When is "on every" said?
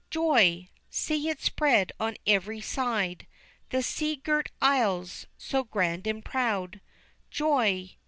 1.99-2.59